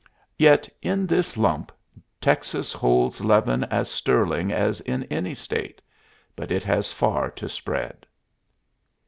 Yet 0.39 0.67
in 0.81 1.05
this 1.05 1.37
lump 1.37 1.71
Texas 2.19 2.73
holds 2.73 3.21
leaven 3.23 3.65
as 3.65 3.87
sterling 3.87 4.51
as 4.51 4.81
in 4.81 5.03
any 5.11 5.35
State; 5.35 5.79
but 6.35 6.49
it 6.49 6.63
has 6.63 6.91
far 6.91 7.29
to 7.29 7.47
spread. 7.47 8.07